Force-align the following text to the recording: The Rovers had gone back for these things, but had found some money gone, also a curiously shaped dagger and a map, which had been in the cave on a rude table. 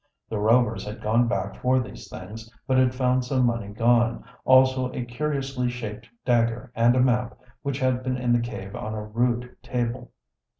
The 0.29 0.39
Rovers 0.39 0.83
had 0.83 0.99
gone 0.99 1.27
back 1.27 1.55
for 1.61 1.79
these 1.79 2.09
things, 2.09 2.49
but 2.65 2.79
had 2.79 2.95
found 2.95 3.23
some 3.23 3.45
money 3.45 3.67
gone, 3.67 4.23
also 4.45 4.91
a 4.93 5.05
curiously 5.05 5.69
shaped 5.69 6.09
dagger 6.25 6.71
and 6.73 6.95
a 6.95 6.99
map, 6.99 7.37
which 7.61 7.77
had 7.77 8.01
been 8.01 8.17
in 8.17 8.33
the 8.33 8.39
cave 8.39 8.75
on 8.75 8.95
a 8.95 9.05
rude 9.05 9.55
table. 9.61 10.11